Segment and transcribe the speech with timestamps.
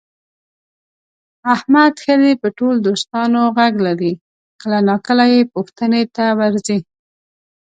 [1.53, 4.13] احمد ښه دی په ټول دوستانو غږ لري،
[4.61, 6.79] کله ناکله یې پوښتنې ته ورځي.